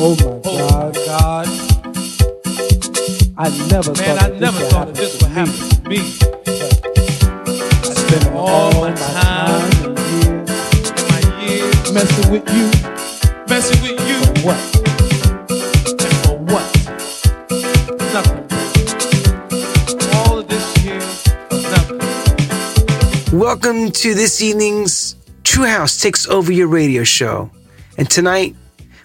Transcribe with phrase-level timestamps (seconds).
[0.00, 0.94] Oh my God.
[0.94, 1.48] God.
[3.36, 5.88] I never Man, thought I that never this thought would that this would happen to
[5.88, 5.98] me.
[7.82, 12.70] Spending all my time and years my years, messing with you.
[13.48, 14.18] messing with you.
[14.22, 14.60] For What?
[16.04, 16.66] And for what?
[18.14, 18.46] Nothing.
[20.14, 21.02] All of this here
[21.72, 21.98] nothing.
[23.36, 27.50] Welcome to this evening's True House Takes Over Your Radio Show.
[27.96, 28.54] And tonight,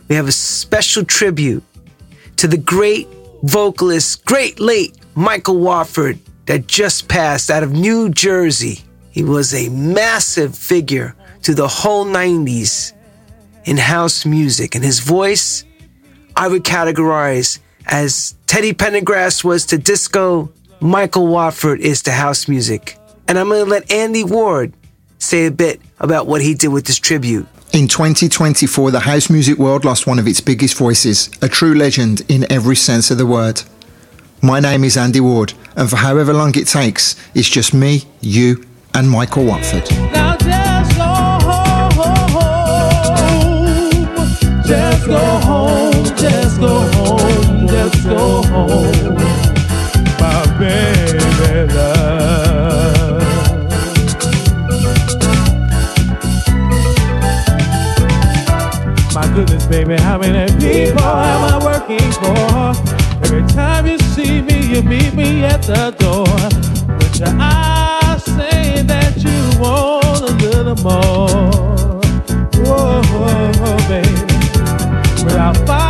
[0.08, 0.32] we have a
[0.74, 1.64] special tribute
[2.36, 3.08] to the great
[3.44, 8.80] vocalist, great late Michael Watford, that just passed out of New Jersey.
[9.12, 12.92] He was a massive figure to the whole 90s
[13.66, 15.64] in house music, and his voice
[16.36, 22.98] I would categorize as Teddy Pendergrass was to disco, Michael Watford is to house music.
[23.28, 24.74] And I'm to let Andy Ward
[25.20, 27.46] say a bit about what he did with this tribute.
[27.74, 32.22] In 2024, the house music world lost one of its biggest voices, a true legend
[32.30, 33.64] in every sense of the word.
[34.44, 38.64] My name is Andy Ward, and for however long it takes, it's just me, you,
[38.94, 39.90] and Michael Watford.
[39.90, 41.90] Now just go home.
[44.68, 46.06] Just go home.
[46.16, 47.68] Just go home.
[47.68, 49.16] Just go home.
[50.20, 50.93] My baby
[59.34, 62.74] goodness, baby, how many people am I working for?
[63.26, 66.28] Every time you see me, you meet me at the door.
[66.98, 72.02] With your eyes saying that you want a little more.
[72.64, 75.24] Whoa, whoa, baby.
[75.24, 75.83] Without fire,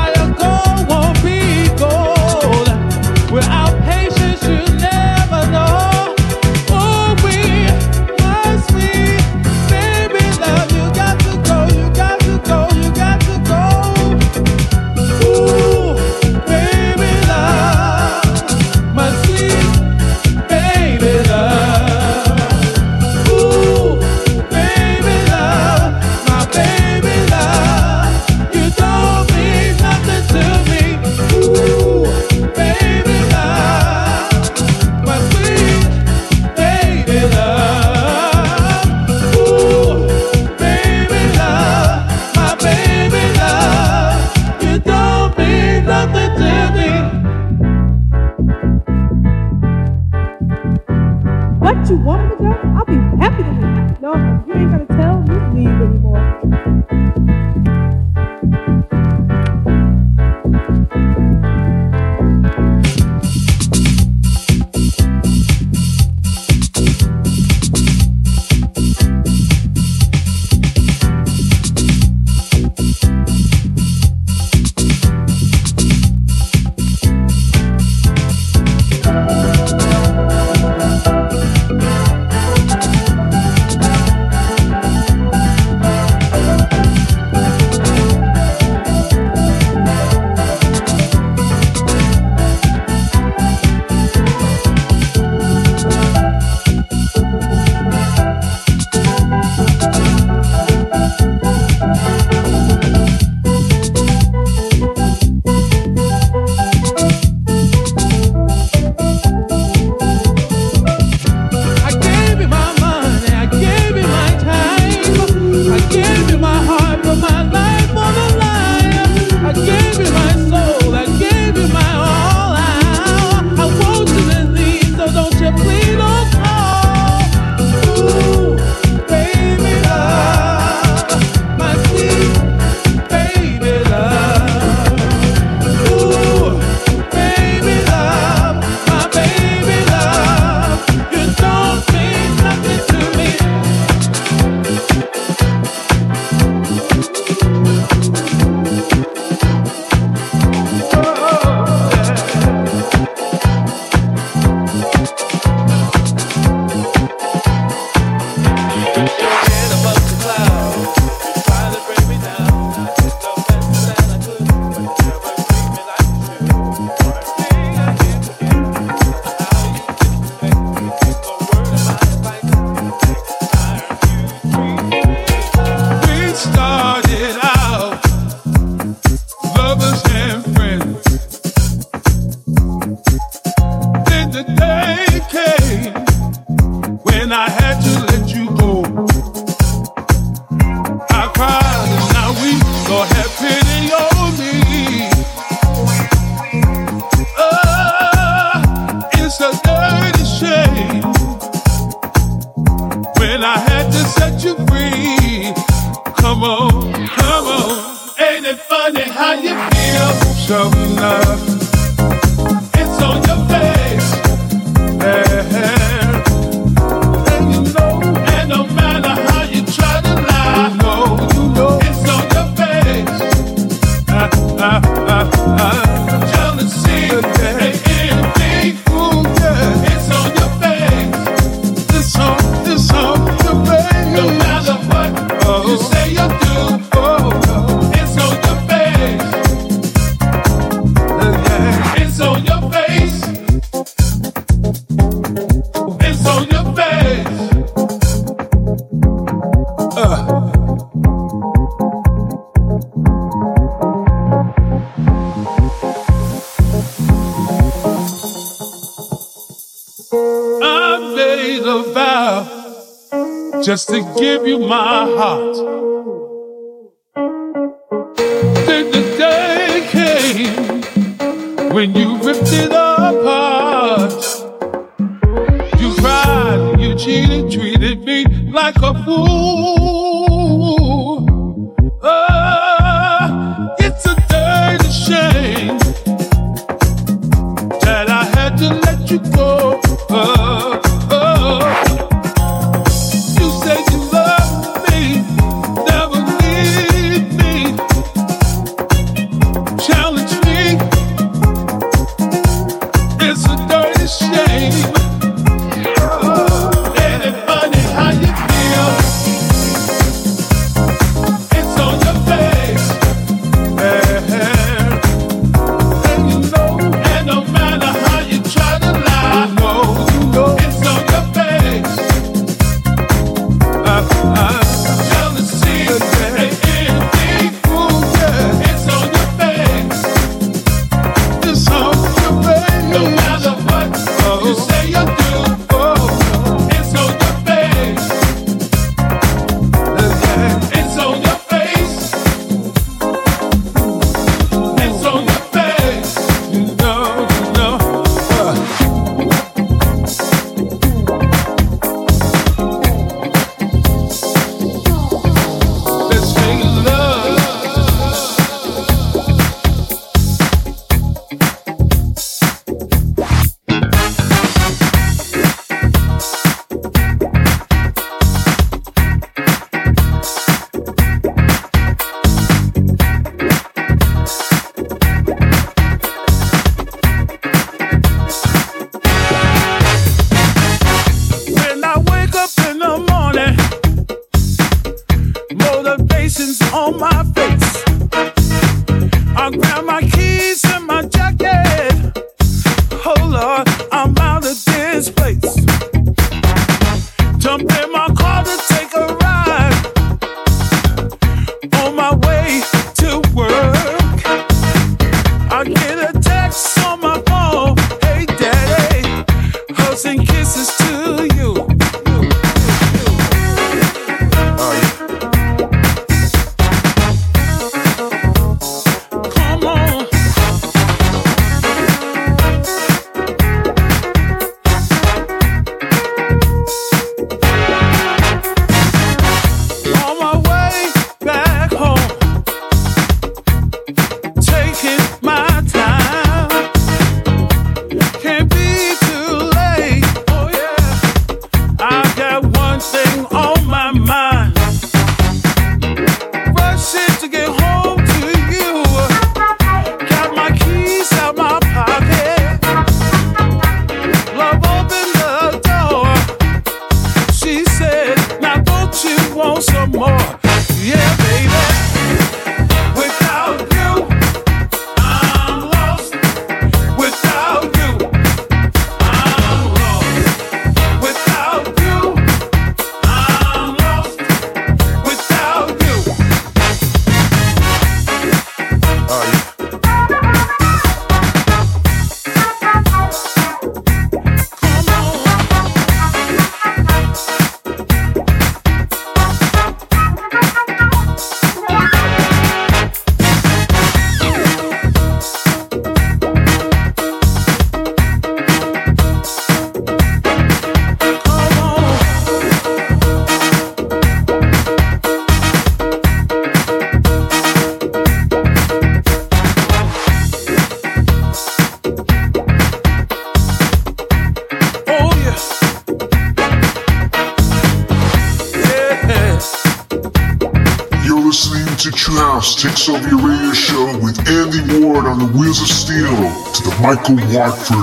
[527.10, 527.83] Michael Waffle.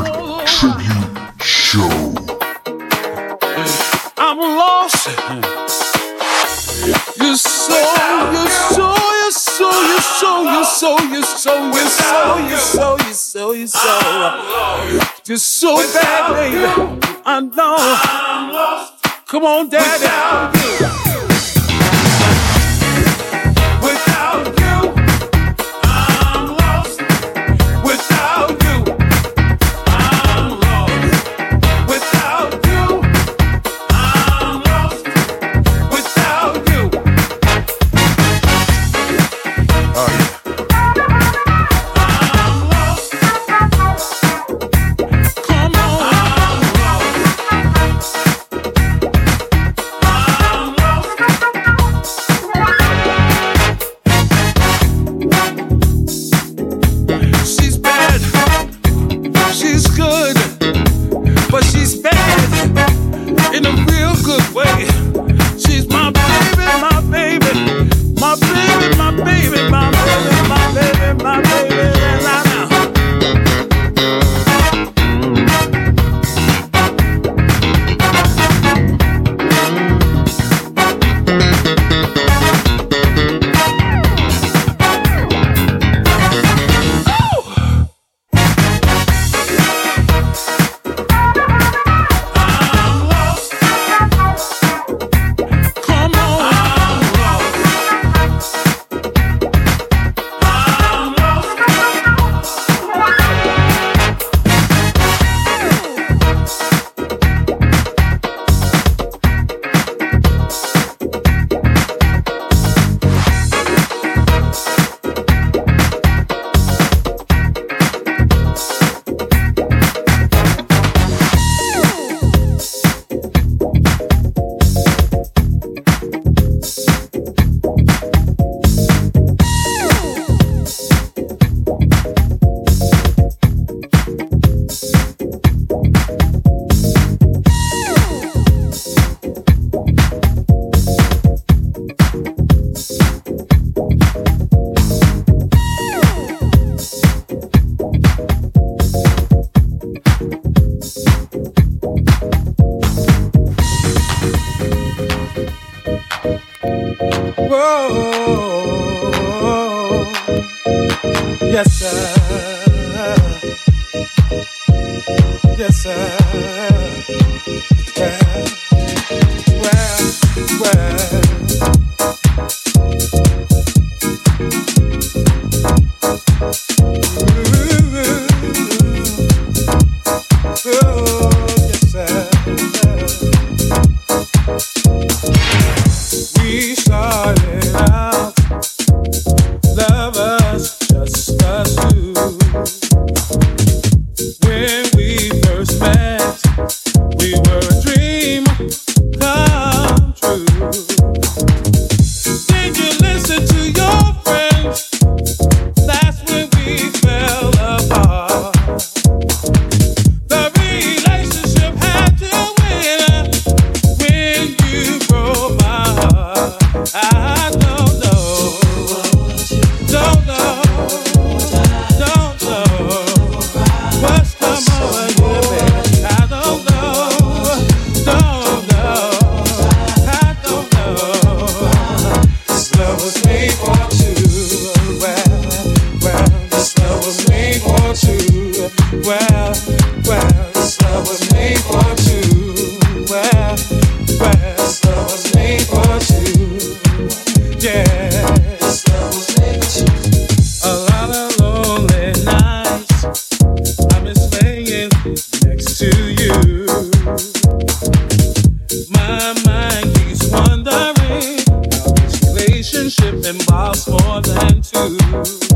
[262.91, 265.50] Relationship involves more than two.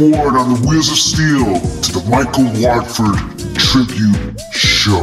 [0.00, 3.18] Ward on the Wheels of Steel to the Michael Watford
[3.58, 5.02] Tribute Show.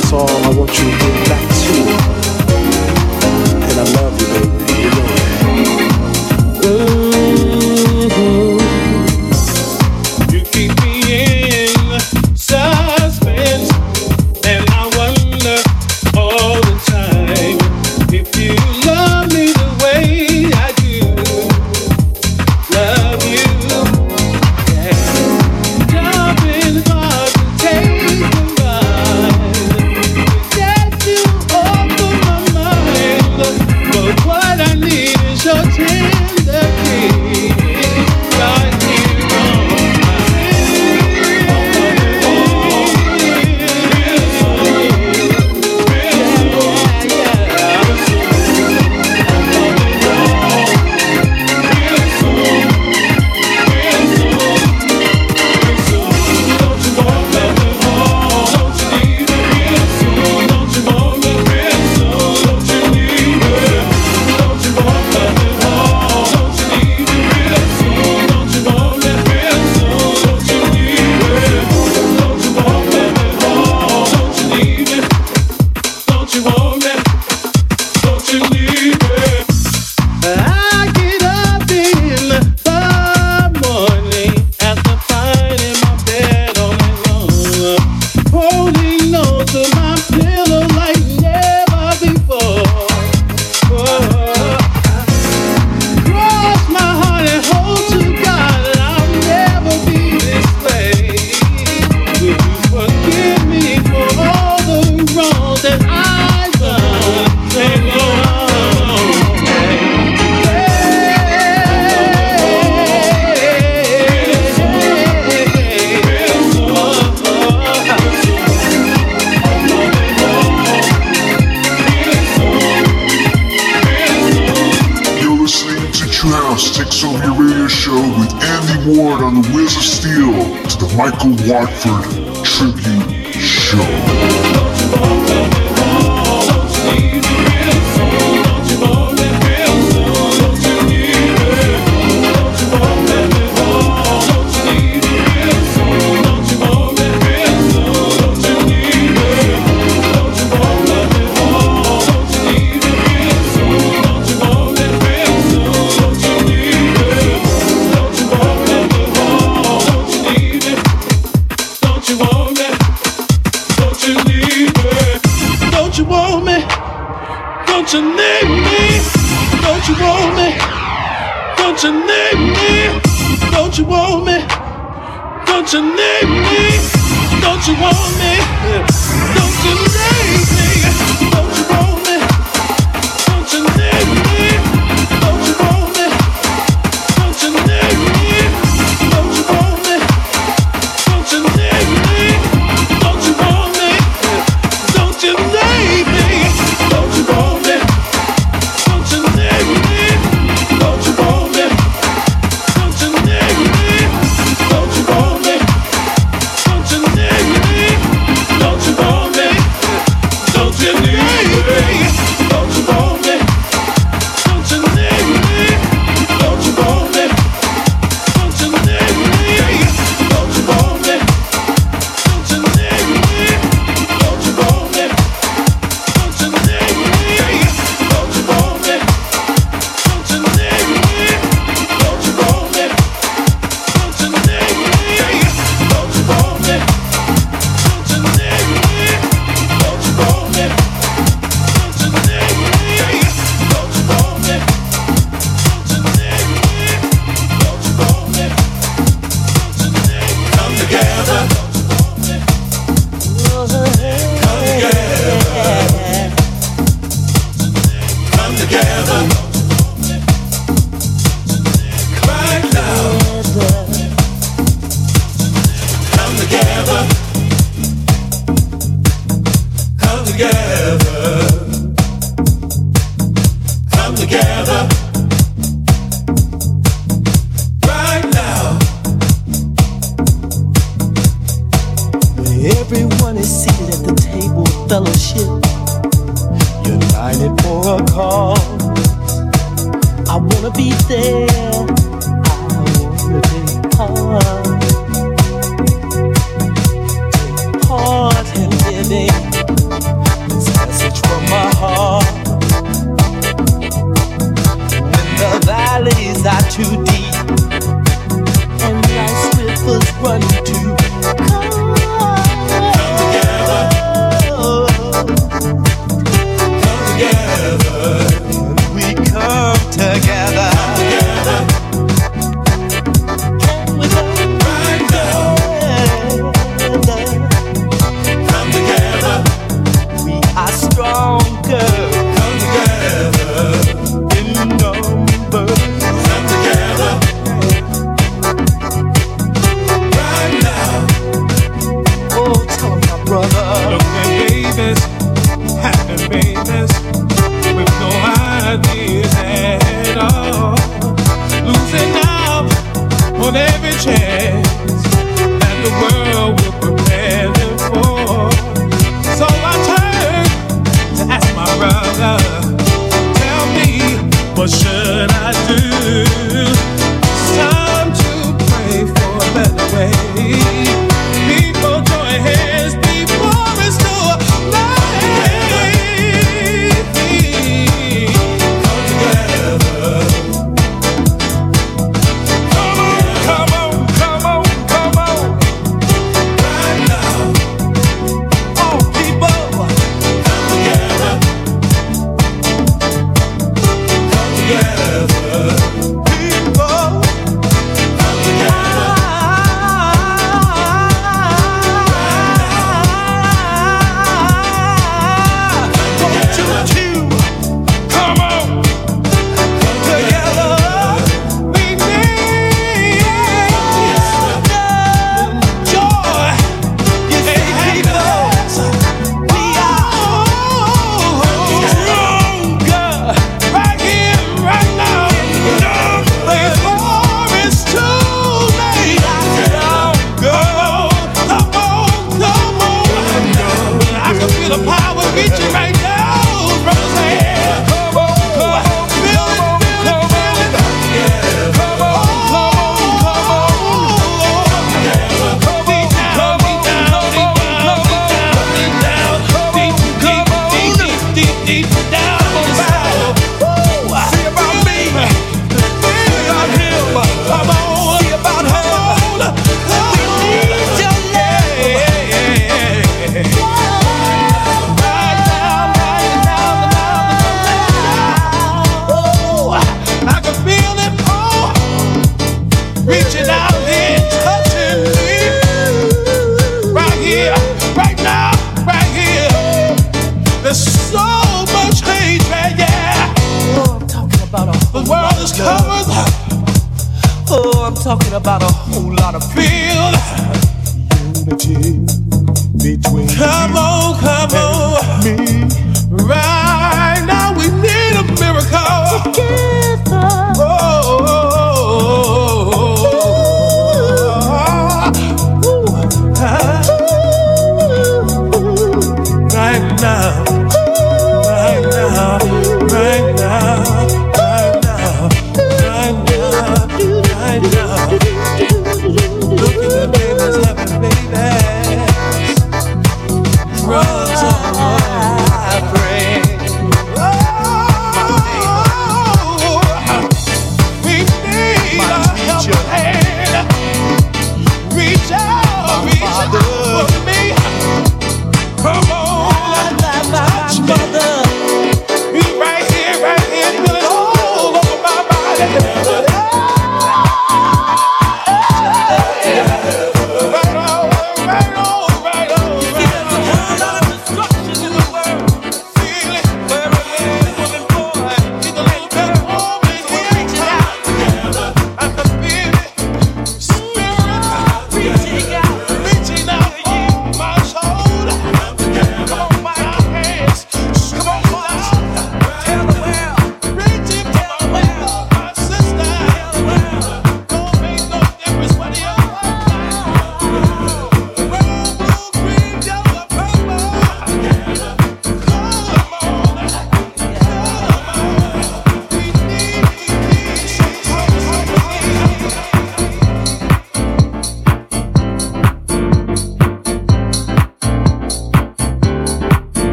[0.00, 0.97] That's all I want you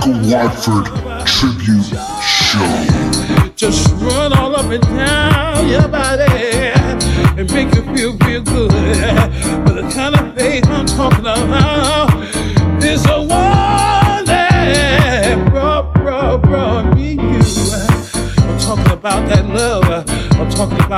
[0.00, 0.86] Michael Watford
[1.26, 2.19] Tribute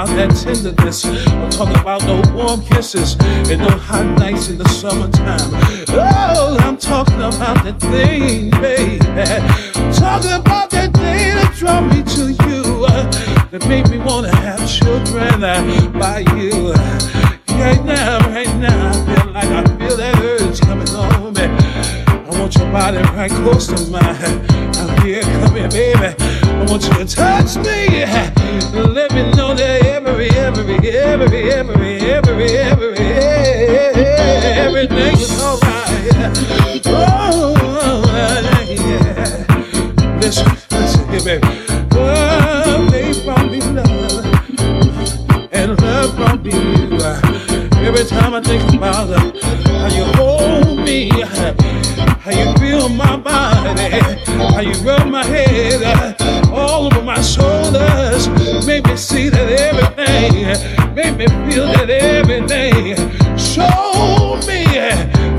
[0.03, 1.05] about that tenderness.
[1.05, 5.38] I'm talking about those warm kisses and those hot nights in the summertime.
[5.90, 8.98] Oh, I'm talking about that thing, baby.
[9.05, 12.84] I'm talking about that thing that draw me to you.
[12.86, 13.11] uh,
[13.50, 15.62] That made me wanna have children uh,
[15.98, 16.72] by you.
[17.61, 21.42] Right now, right now, I feel like I feel that urge coming on me.
[22.09, 24.46] I want your body right close to mine.
[24.74, 26.41] Come here, come here, baby.
[26.62, 28.04] I want you to touch me.
[28.72, 32.98] Let me know that every, every, every, every, every, every,
[34.86, 36.86] everything is alright.
[36.86, 38.04] Oh,
[38.78, 40.20] yeah.
[40.20, 41.48] Listen, listen here, baby.
[41.94, 44.24] Oh, they brought me love,
[45.52, 46.52] and love brought you.
[47.84, 49.18] Every time I think about uh,
[49.66, 53.80] how you hold me, how you feel my body,
[54.54, 56.21] how you rub my head
[56.72, 58.28] all over my shoulders,
[58.66, 62.96] Made me see that everything, made me feel that everything.
[63.36, 64.64] Show me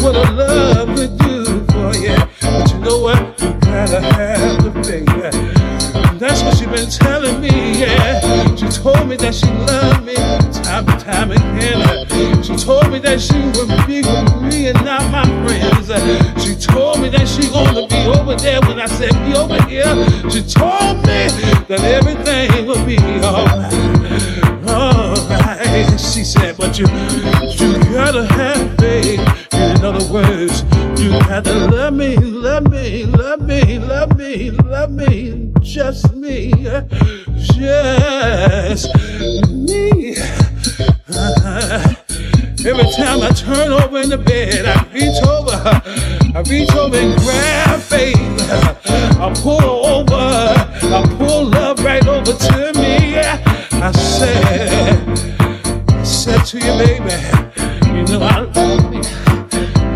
[0.03, 2.15] what a love would do for you.
[2.41, 3.41] But you know what?
[3.41, 6.19] You gotta have the faith.
[6.19, 8.55] That's what she been telling me, yeah.
[8.55, 10.15] She told me that she loved me
[10.61, 12.43] time and time again.
[12.43, 15.89] She told me that she would be with me and not my friends.
[16.64, 19.84] She told me that she gonna be over there when I said be over here.
[20.32, 21.28] She told me
[21.68, 23.74] that everything will be alright.
[24.70, 25.99] Alright.
[25.99, 26.88] She said, but you
[27.59, 29.20] you gotta have faith.
[29.51, 30.64] In other words,
[31.01, 36.53] you gotta love me, love me, love me, love me, love me, just me,
[37.36, 38.88] just
[39.51, 40.16] me.
[41.09, 41.93] Uh-huh.
[42.66, 47.15] Every time I turn over in the bed, I reach over, I reach over and
[47.19, 48.17] grab faith.
[48.49, 53.17] I pull over, I pull love right over to me.
[53.19, 54.97] I said,
[55.89, 57.13] I said to you, baby,
[57.95, 59.01] you know I love you.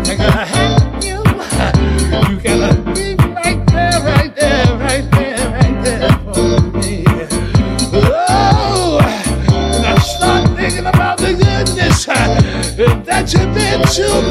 [0.06, 1.18] I gotta have you.
[2.30, 7.04] You gotta be right there, right there, right there, right there for me.
[7.92, 12.14] Oh, and I start thinking about the goodness uh,
[13.06, 14.27] that you've been to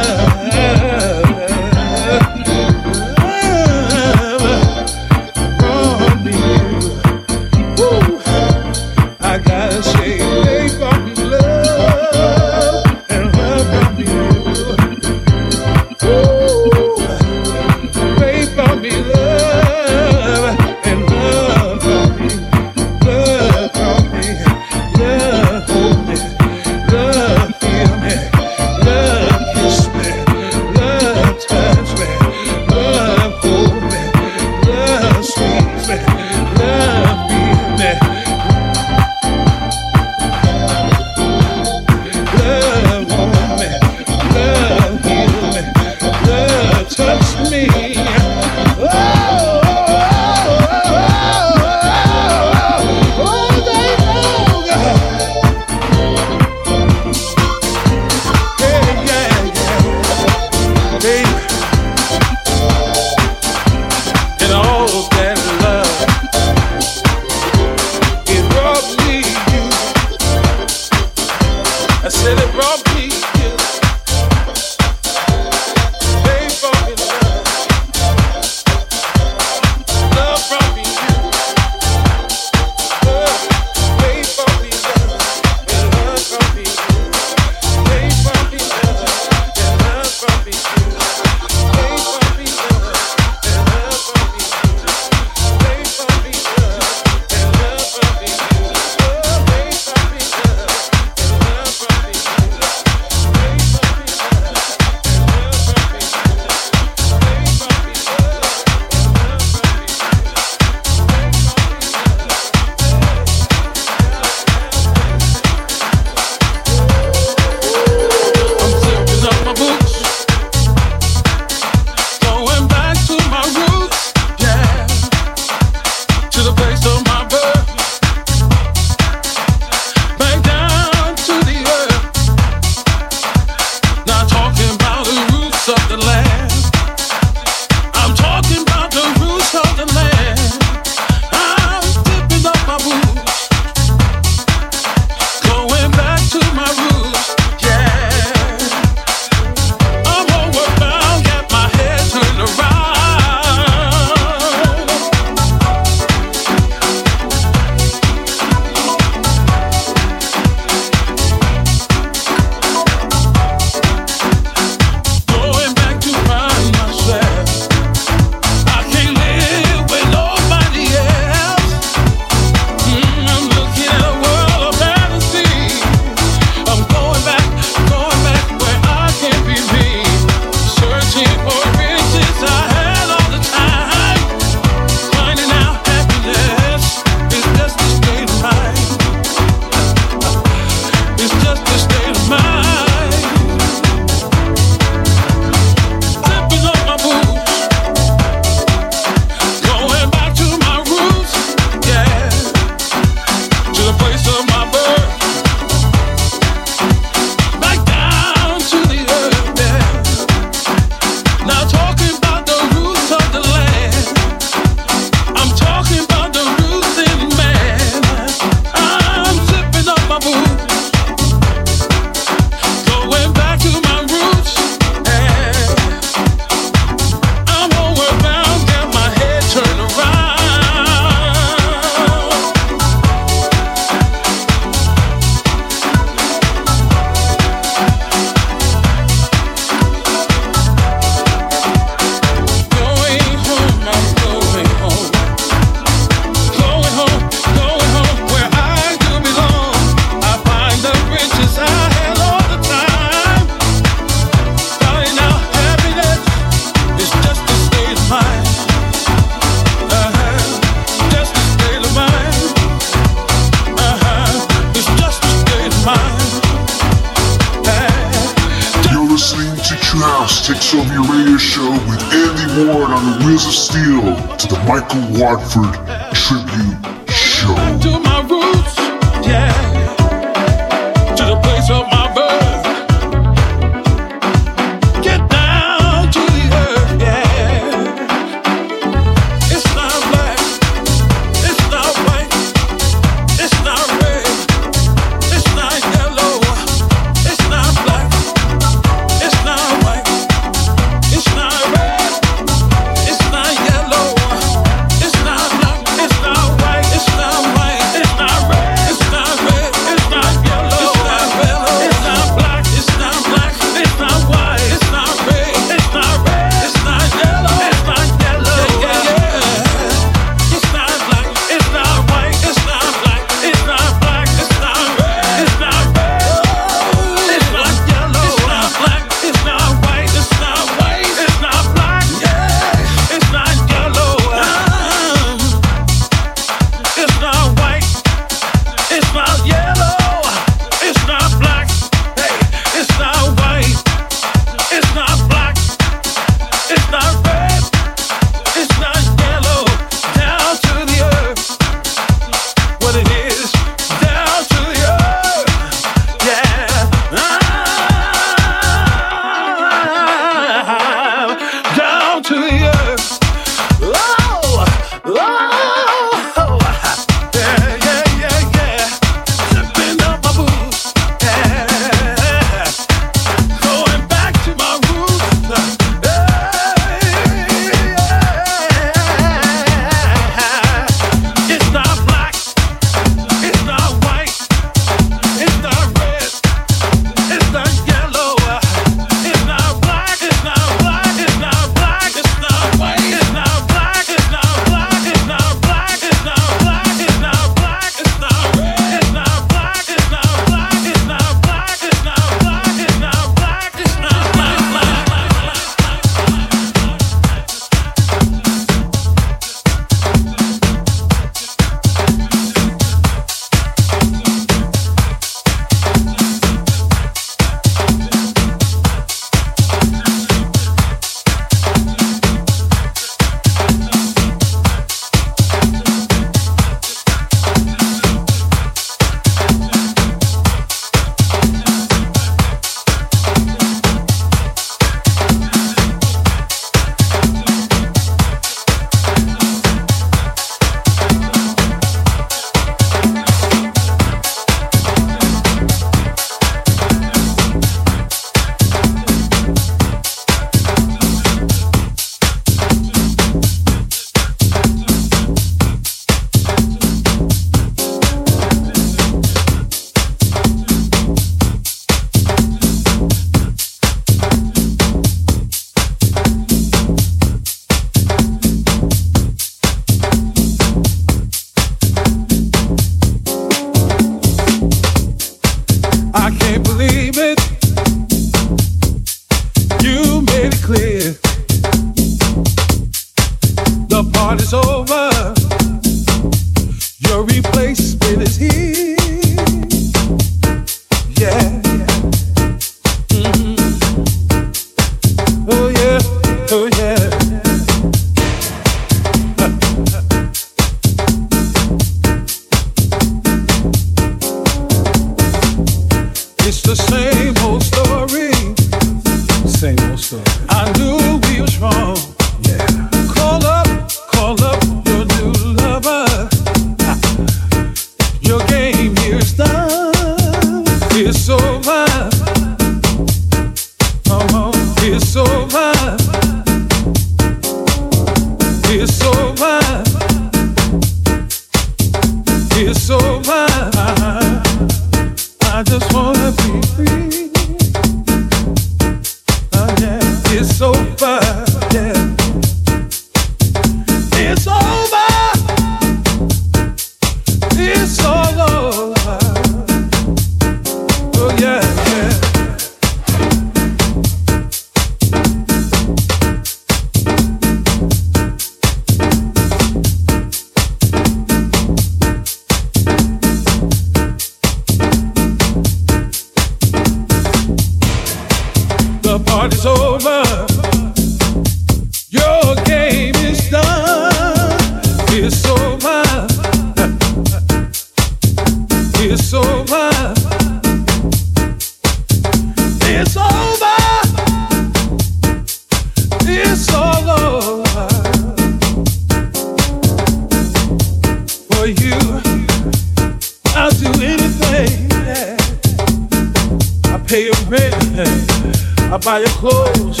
[599.08, 600.00] buy your clothes.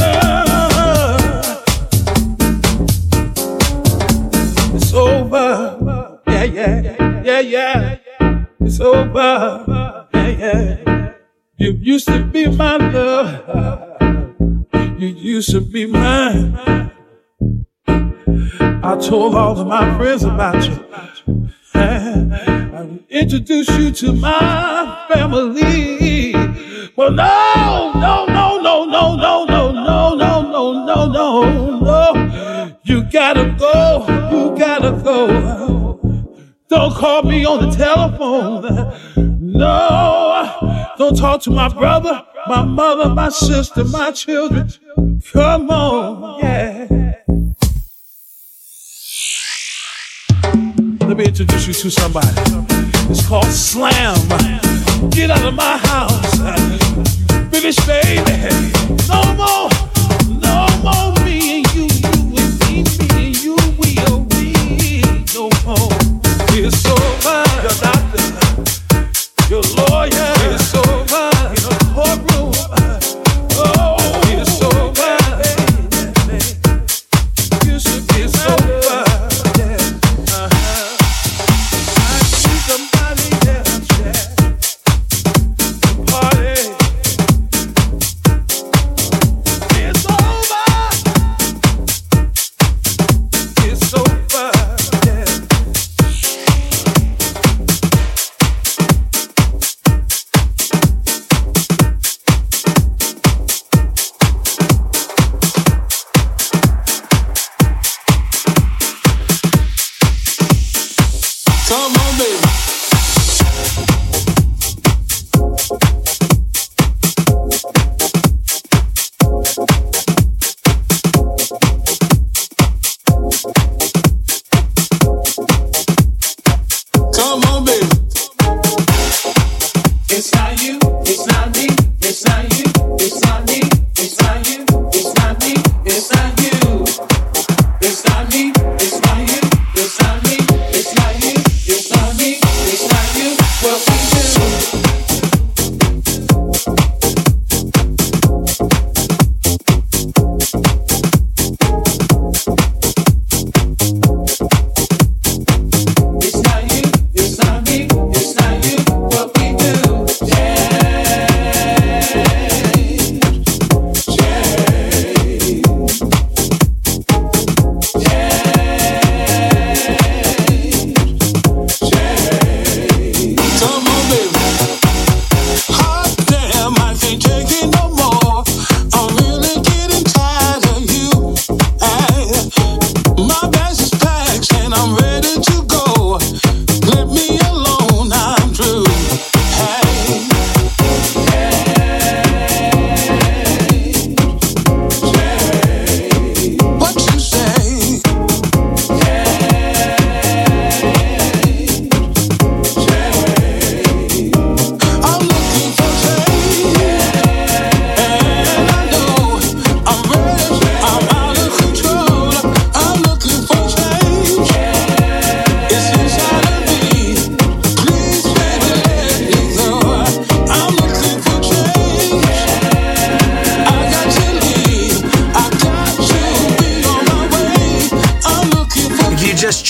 [0.00, 1.62] Ah.
[4.74, 6.18] It's over.
[6.26, 7.98] Yeah, yeah, yeah, yeah.
[8.60, 10.08] It's over.
[10.12, 11.12] Yeah, yeah.
[11.56, 13.28] You used to be my love.
[14.98, 16.58] You used to be mine.
[17.86, 20.84] I told all of my friends about you.
[21.74, 26.61] I introduced you to my family.
[26.94, 32.76] Well, no, no, no, no, no, no, no, no, no, no, no, no, no.
[32.82, 34.04] You gotta go.
[34.30, 35.98] You gotta go.
[36.68, 38.62] Don't call me on the telephone.
[39.40, 40.92] No.
[40.98, 44.70] Don't talk to my brother, my mother, my sister, my children.
[45.32, 47.14] Come on, yeah.
[51.12, 52.26] Let me introduce you to somebody.
[53.10, 54.16] It's called Slam.
[55.10, 56.38] Get out of my house.
[57.50, 58.32] British baby.
[59.10, 59.68] No more.
[60.40, 61.84] No more me and you.
[61.84, 62.84] You and me.
[63.12, 63.56] Me and you.
[63.76, 65.02] We are we.
[65.34, 65.92] No more.
[66.56, 67.44] It's over.
[67.60, 68.24] Your doctor.
[69.50, 70.31] Your lawyer.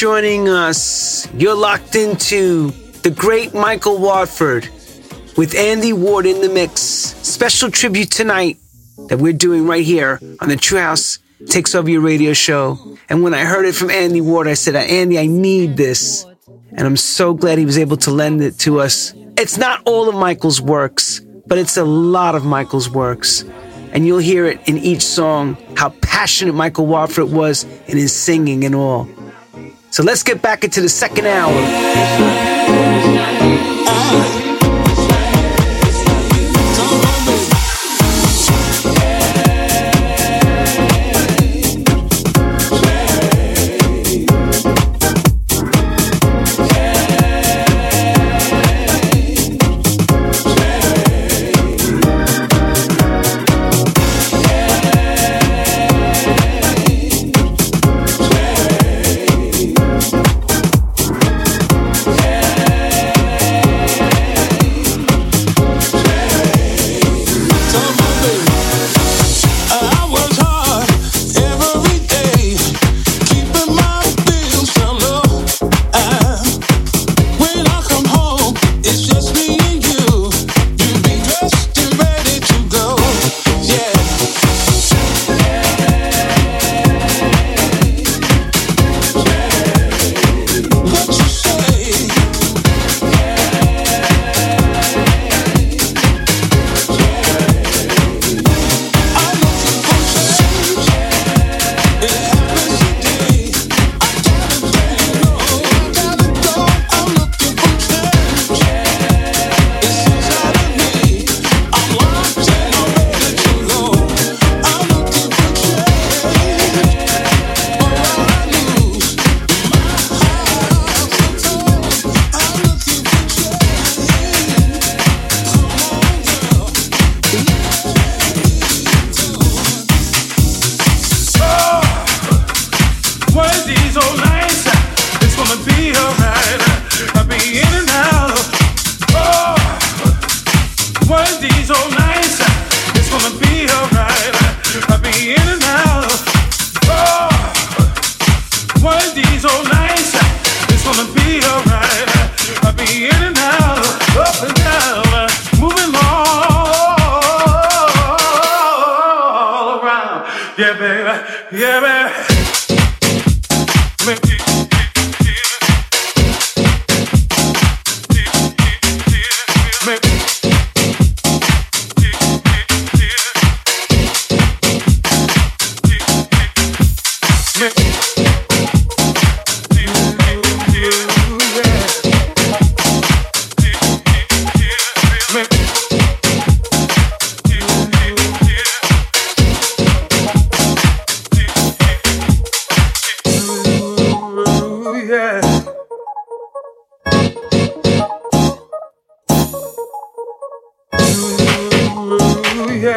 [0.02, 2.72] Joining us, you're locked into
[3.04, 4.68] the great Michael Watford
[5.36, 6.80] with Andy Ward in the mix.
[6.80, 8.56] Special tribute tonight
[9.10, 12.98] that we're doing right here on the True House Takes Over Your Radio Show.
[13.08, 16.26] And when I heard it from Andy Ward, I said, Andy, I need this.
[16.72, 19.14] And I'm so glad he was able to lend it to us.
[19.38, 23.44] It's not all of Michael's works, but it's a lot of Michael's works.
[23.92, 28.64] And you'll hear it in each song how passionate Michael Watford was in his singing
[28.64, 29.08] and all.
[29.92, 31.52] So let's get back into the second hour.
[33.86, 34.41] Oh,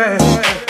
[0.07, 0.64] I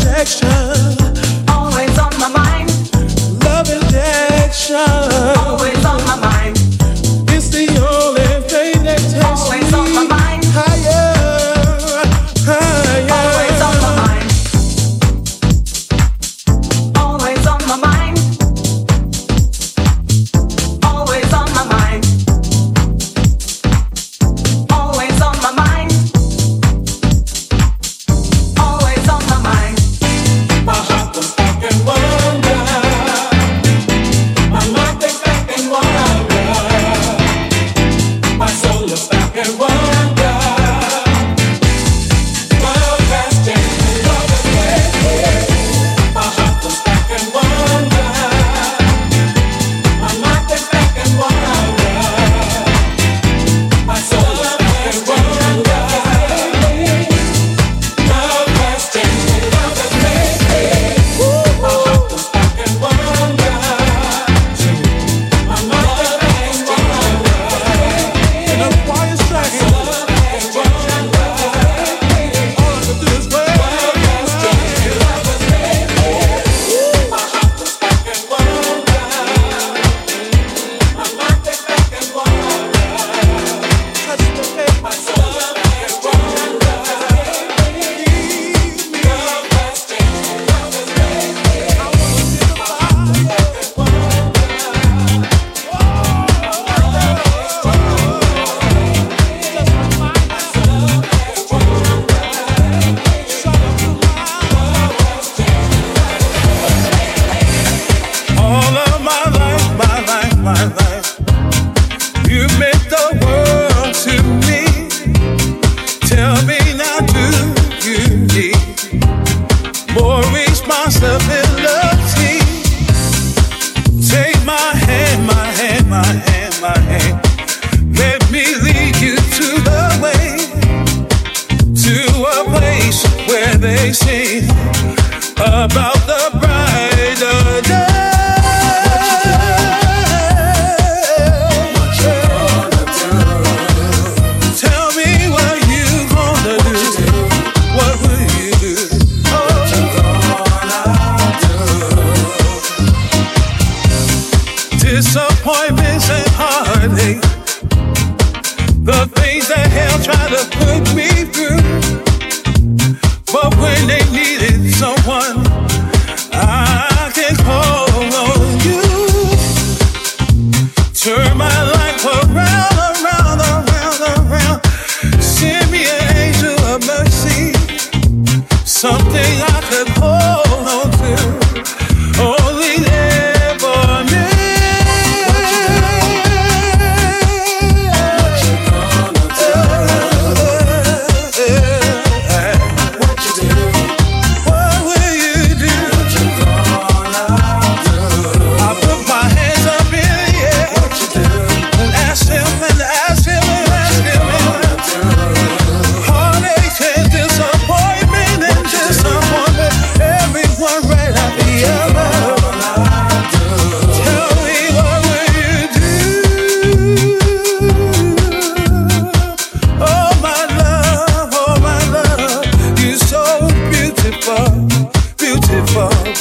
[0.00, 0.48] Injection.
[1.48, 2.70] Always on my mind.
[3.44, 4.76] Love injection.
[4.76, 5.79] Always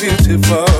[0.02, 0.79] beautiful.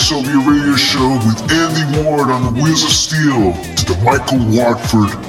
[0.06, 5.25] Soviet Radio Show with Andy Ward on the Wheels of Steel to the Michael Watford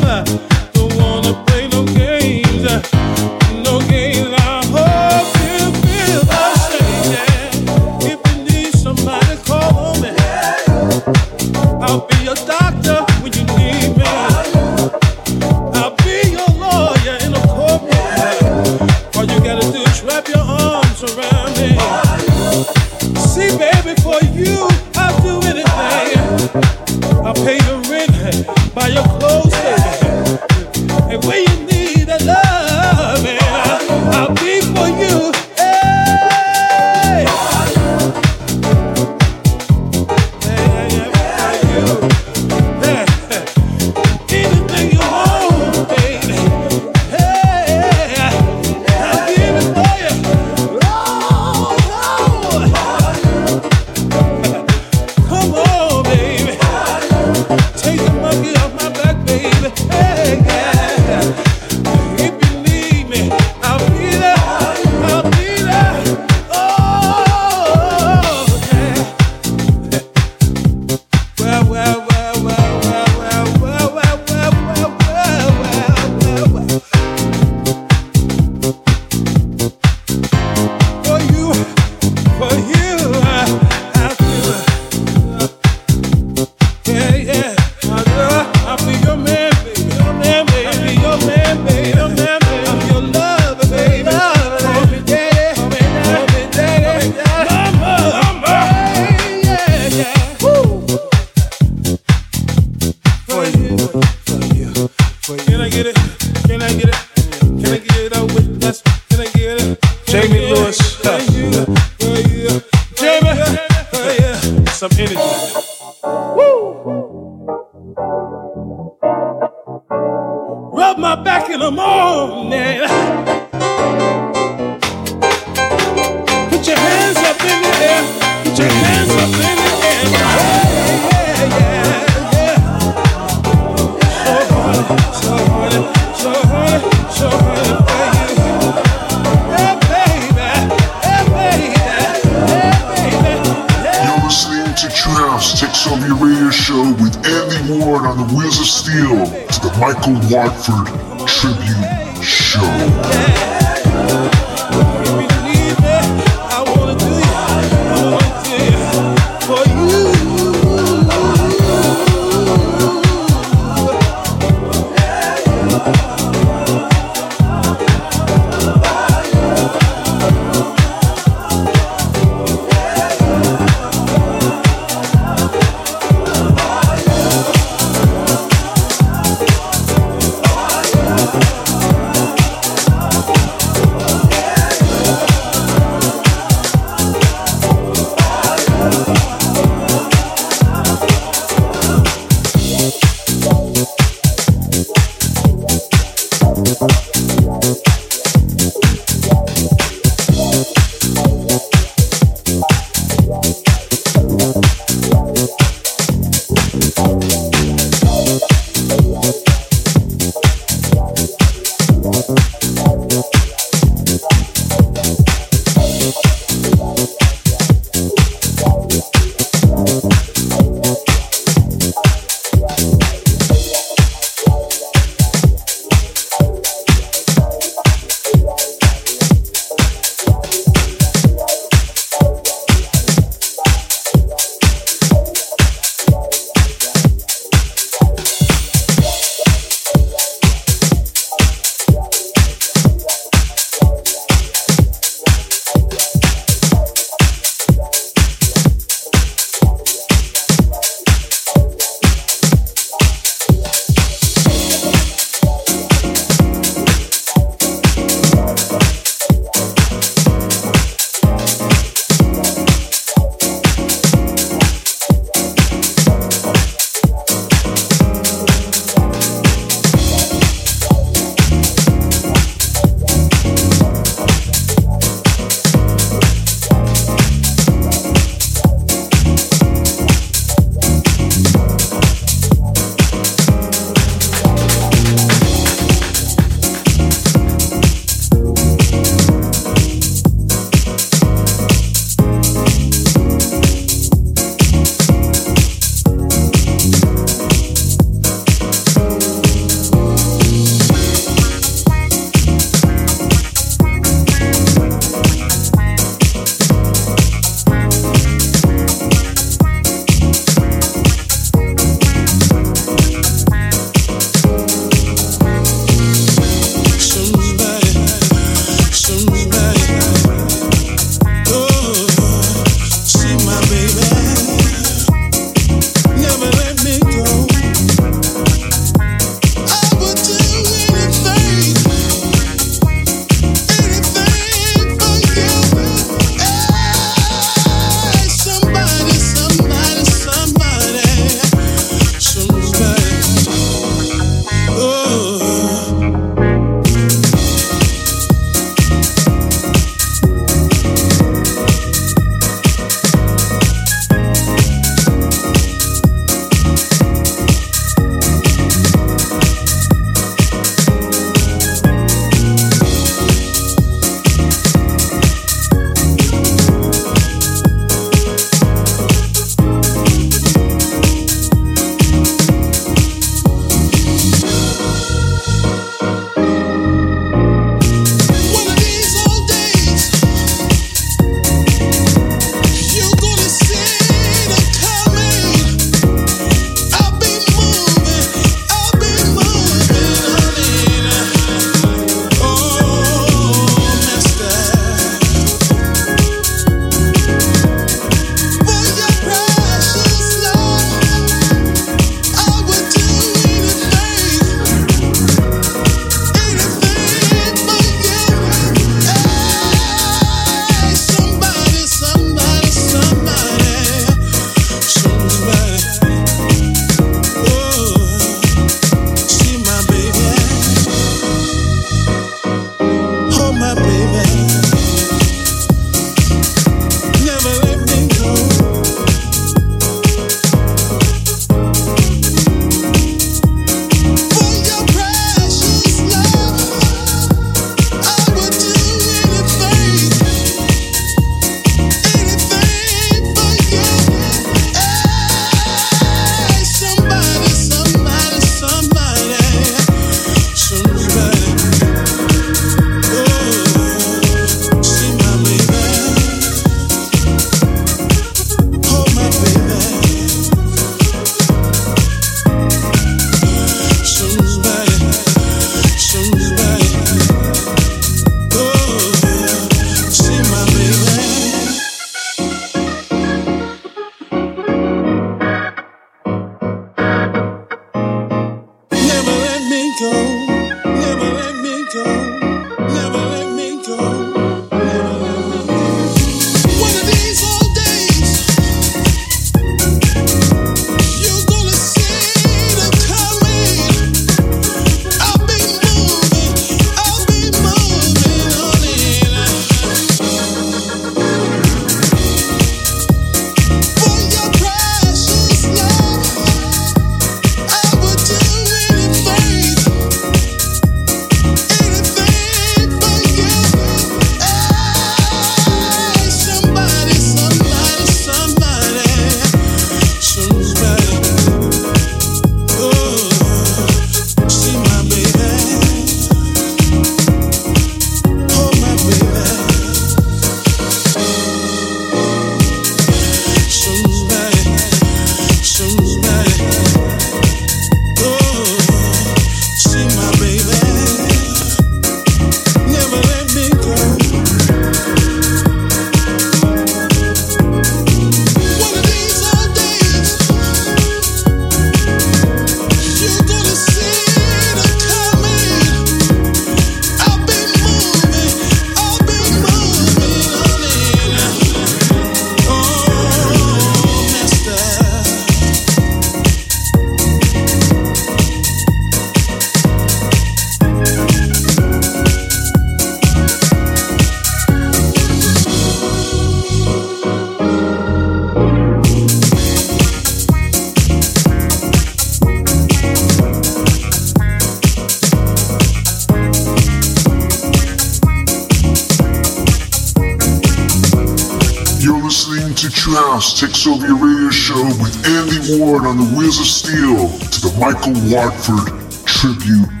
[593.81, 598.93] Soviet Radio Show with Andy Ward on the Wheels of Steel to the Michael Watford
[599.25, 600.00] Tribute.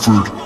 [0.00, 0.39] Food.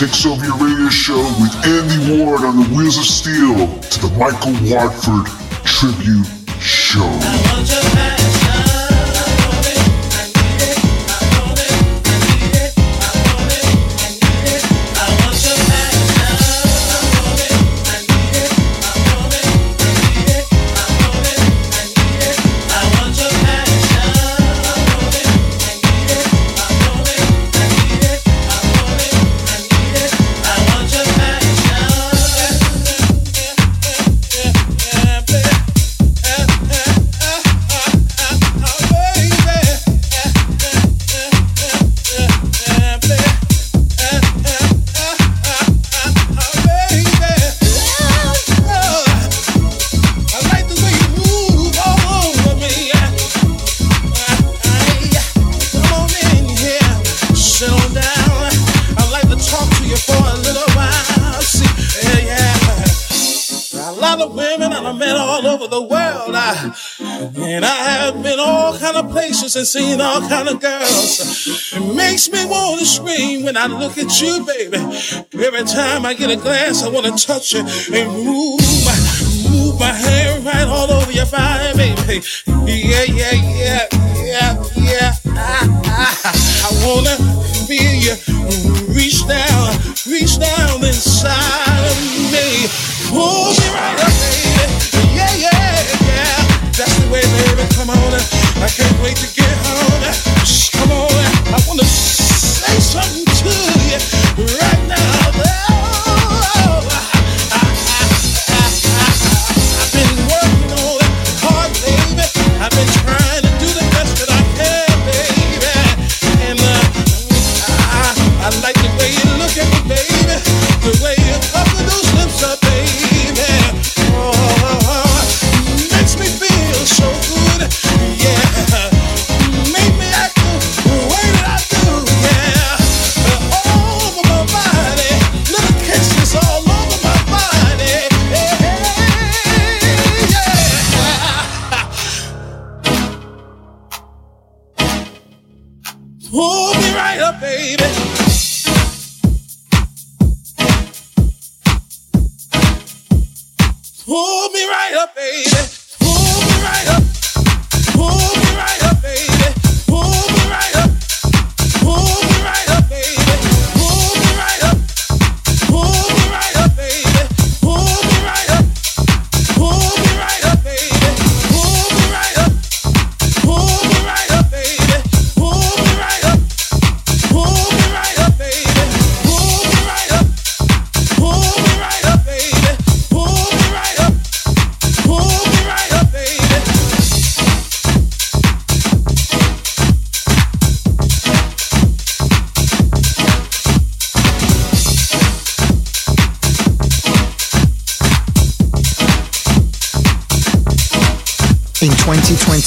[0.00, 4.08] Takes Over Your Radio Show with Andy Ward on the Wheels of Steel to the
[4.18, 5.26] Michael Watford
[5.66, 6.26] Tribute
[6.58, 7.29] Show.
[69.60, 71.72] and seen all kind of girls.
[71.76, 74.78] It makes me want to scream when I look at you, baby.
[74.78, 78.96] Every time I get a glance, I want to touch you and move my,
[79.50, 82.24] move my hair right all over your body, baby.
[82.46, 83.49] Yeah, yeah, yeah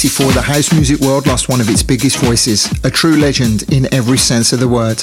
[0.04, 3.92] 1984, the house music world lost one of its biggest voices, a true legend in
[3.94, 5.02] every sense of the word.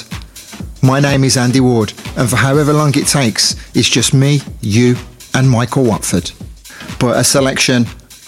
[0.80, 4.94] My name is Andy Ward, and for however long it takes, it's just me, you,
[5.34, 6.30] and Michael Watford.
[7.00, 7.86] But a selection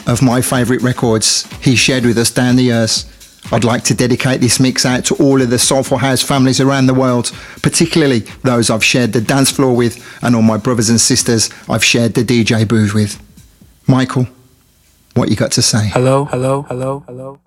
[0.09, 3.07] of my favourite records he shared with us down the years.
[3.53, 6.87] I'd like to dedicate this mix out to all of the Soulful House families around
[6.87, 7.31] the world,
[7.63, 11.85] particularly those I've shared the dance floor with and all my brothers and sisters I've
[11.85, 13.23] shared the DJ booth with.
[13.87, 14.27] Michael,
[15.15, 15.89] what you got to say.
[15.89, 17.41] Hello, hello, hello, hello.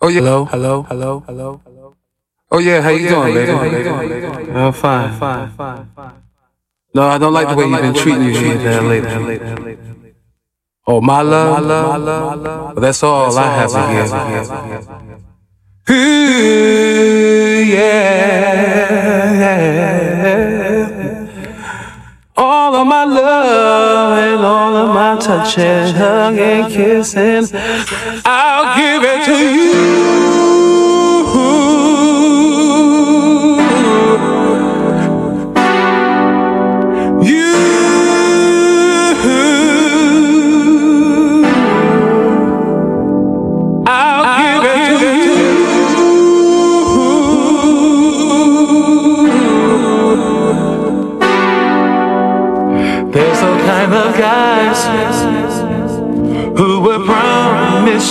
[0.00, 1.96] Oh yeah, hello, hello, hello, hello, hello.
[2.50, 3.52] Oh yeah, how you doing, baby?
[3.52, 6.22] I'm fine, fine, fine, fine.
[6.94, 8.32] No, I don't like the way you've been treating me,
[8.62, 9.78] down lately.
[10.86, 12.76] Oh, my love, my love.
[12.76, 14.12] That's all I have to give.
[15.90, 18.04] Ooh, yeah.
[22.36, 23.93] All of my love
[25.18, 27.58] and my touching, hugging, kissing,
[28.24, 30.53] I'll give it to you.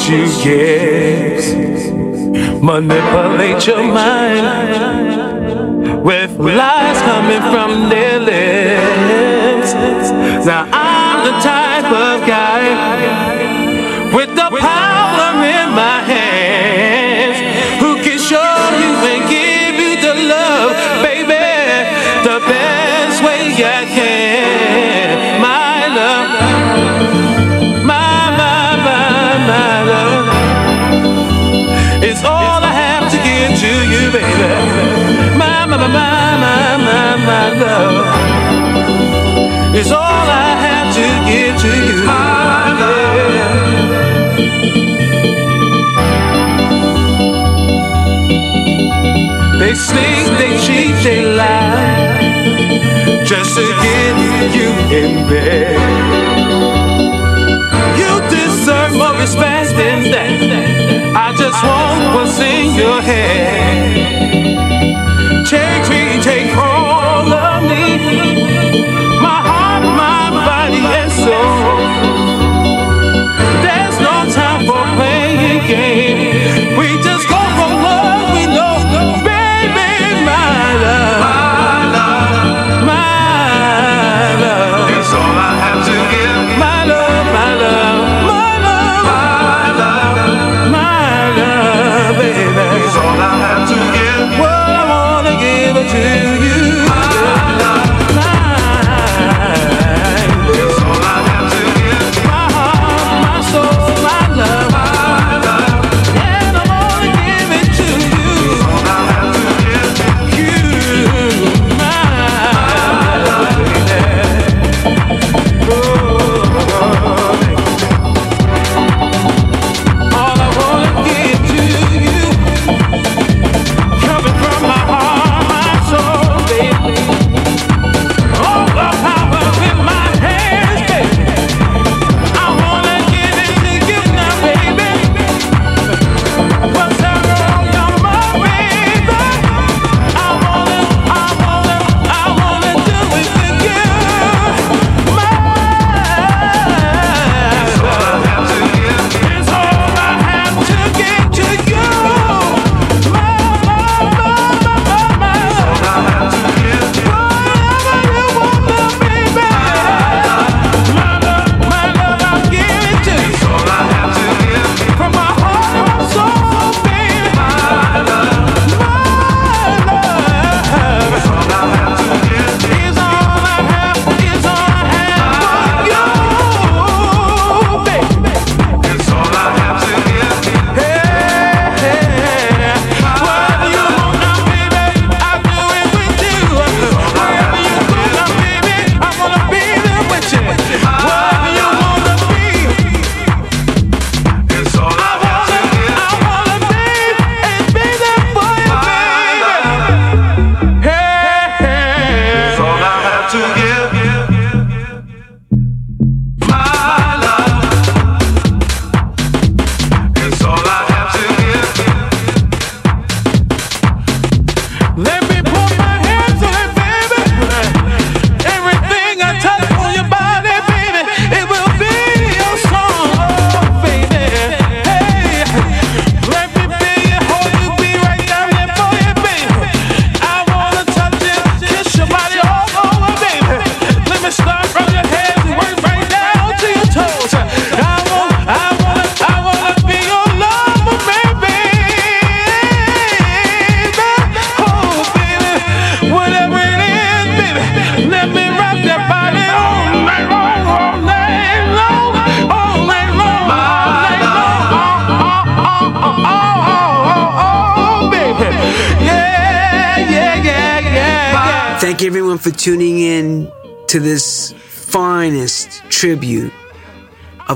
[0.10, 1.54] You yes,
[2.62, 4.46] manipulate your mind
[6.04, 9.74] with lies coming from their lips.
[10.46, 13.33] Now I'm the type of guy
[37.26, 38.06] my, my love
[39.76, 42.04] is all I have to give to you.
[49.60, 52.20] They sneak, they cheat, they lie
[53.26, 54.16] just to get
[54.54, 54.70] you
[55.00, 55.80] in bed.
[57.98, 61.16] You deserve more respect than that.
[61.16, 63.94] I just want what's in your head.
[65.42, 67.84] Take me, take all of me,
[69.22, 71.34] my heart, my body, and soul.
[71.36, 72.13] Oh.
[95.90, 96.43] to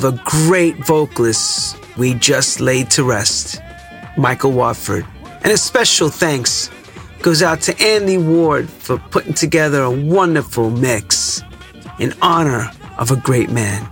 [0.08, 3.60] a great vocalist we just laid to rest,
[4.16, 5.06] Michael Watford.
[5.44, 6.70] And a special thanks
[7.22, 11.44] goes out to Andy Ward for putting together a wonderful mix
[12.00, 13.86] in honor of a great man.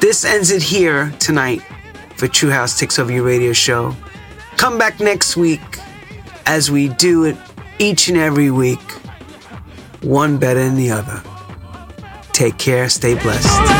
[0.00, 1.62] This ends it here tonight
[2.16, 3.96] for True House Takes Over Your Radio Show.
[4.56, 5.60] Come back next week
[6.46, 7.36] as we do it
[7.80, 8.92] each and every week,
[10.02, 11.20] one better than the other.
[12.32, 13.71] Take care, stay blessed.